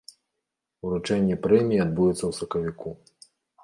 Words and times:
Уручэнне 0.87 1.35
прэміі 1.45 1.83
адбудзецца 1.87 2.23
ў 2.27 2.33
сакавіку. 2.43 2.89